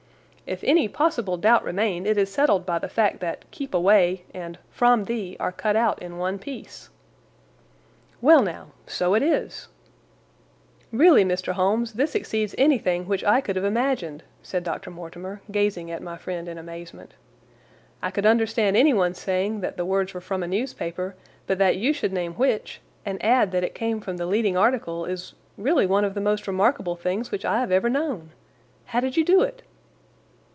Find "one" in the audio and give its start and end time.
6.17-6.37, 25.85-26.03